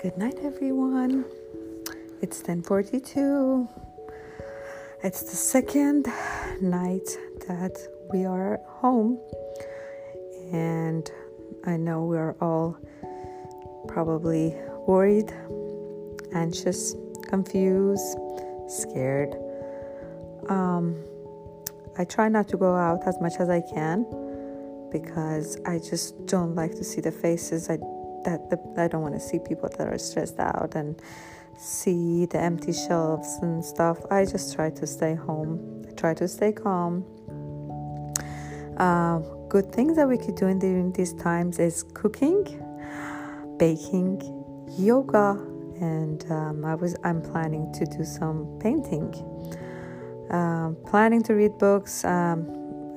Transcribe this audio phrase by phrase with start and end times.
[0.00, 1.24] Good night, everyone.
[2.22, 3.68] It's 10:42.
[5.02, 6.06] It's the second
[6.60, 7.18] night
[7.48, 7.76] that
[8.12, 9.18] we are home,
[10.52, 11.10] and
[11.64, 12.76] I know we are all
[13.88, 14.54] probably
[14.86, 15.34] worried,
[16.32, 18.16] anxious, confused,
[18.68, 19.34] scared.
[20.48, 20.94] Um,
[21.96, 24.06] I try not to go out as much as I can
[24.92, 27.68] because I just don't like to see the faces.
[27.68, 27.78] I
[28.28, 31.00] that the, I don't want to see people that are stressed out and
[31.56, 33.98] see the empty shelves and stuff.
[34.10, 35.84] I just try to stay home.
[35.88, 37.04] I try to stay calm.
[38.76, 39.18] Uh,
[39.48, 42.44] good things that we could do during these times is cooking,
[43.58, 44.20] baking,
[44.78, 45.30] yoga,
[45.80, 49.08] and um, I was I'm planning to do some painting.
[50.30, 52.04] Um, planning to read books.
[52.04, 52.46] Um,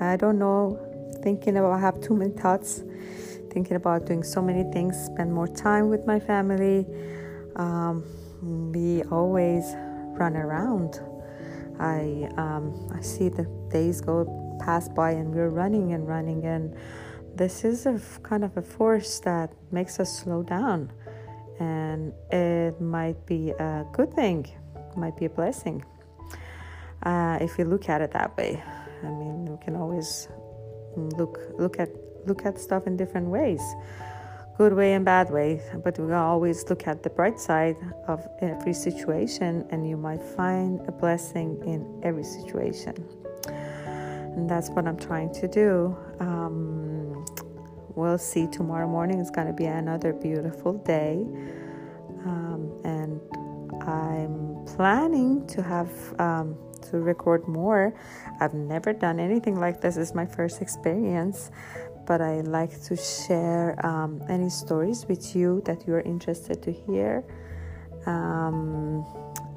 [0.00, 0.78] I don't know.
[1.22, 2.82] Thinking about I have too many thoughts
[3.50, 6.86] thinking about doing so many things, spend more time with my family.
[7.56, 8.04] Um,
[8.72, 9.64] we always
[10.18, 11.00] run around.
[11.80, 16.74] I um, I see the days go pass by and we're running and running and
[17.34, 20.92] this is a kind of a force that makes us slow down
[21.60, 24.46] and it might be a good thing
[24.96, 25.84] might be a blessing
[27.04, 28.62] uh, if you look at it that way
[29.04, 30.28] i mean we can always
[30.96, 31.88] look look at
[32.28, 33.62] look at stuff in different ways
[34.58, 35.62] good way and bad way.
[35.84, 37.76] But we always look at the bright side
[38.08, 42.96] of every situation and you might find a blessing in every situation.
[43.46, 45.96] And that's what i'm trying to do.
[46.18, 47.24] Um,
[47.94, 48.48] we'll see.
[48.48, 51.24] Tomorrow morning is going to be another beautiful day.
[52.26, 53.20] Um, and
[53.82, 56.56] i'm planning to have um,
[56.90, 57.94] to record more.
[58.40, 59.96] I've never done anything like this.
[59.96, 61.50] It's my first experience
[62.08, 66.72] but I like to share um, any stories with you that you are interested to
[66.72, 67.22] hear.
[68.06, 69.04] Um,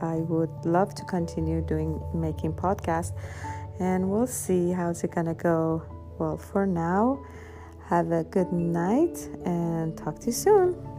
[0.00, 3.12] I would love to continue doing making podcasts,
[3.80, 5.82] and we'll see how's it gonna go.
[6.18, 7.22] Well, for now,
[7.84, 10.97] have a good night and talk to you soon.